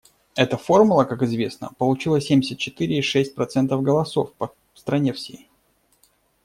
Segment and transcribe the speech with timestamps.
[0.33, 5.47] Эта формула, как известно, получила семьдесят четыре и шесть процентов голосов по стране всей.